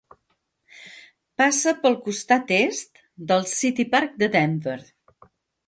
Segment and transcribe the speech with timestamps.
[1.41, 3.03] Passa pel costat est
[3.33, 4.79] del City Park de Denver.